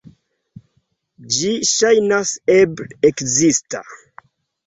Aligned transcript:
Ĝi 1.35 1.51
ŝajnas 1.71 2.31
eble 2.55 2.87
ekzista. 3.11 3.83